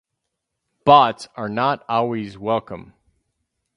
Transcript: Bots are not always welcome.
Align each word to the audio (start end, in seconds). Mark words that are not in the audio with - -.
Bots 0.83 1.27
are 1.35 1.47
not 1.47 1.85
always 1.87 2.35
welcome. 2.35 2.93